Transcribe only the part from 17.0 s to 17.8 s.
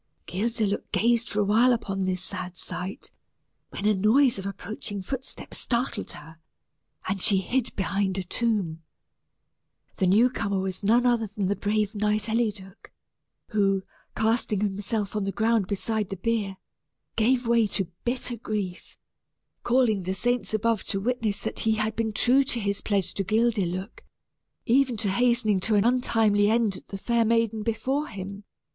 gave way